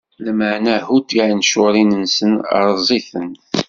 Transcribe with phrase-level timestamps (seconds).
[0.23, 3.41] Lameɛna hudd tiɛencuṛin-nsen, rreẓ-itent.